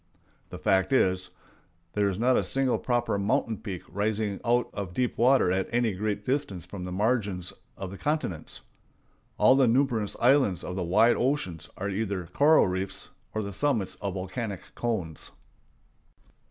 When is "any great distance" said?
5.71-6.65